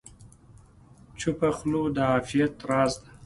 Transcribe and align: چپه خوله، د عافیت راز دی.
چپه 1.19 1.49
خوله، 1.57 1.83
د 1.95 1.97
عافیت 2.11 2.53
راز 2.69 2.93
دی. 3.01 3.09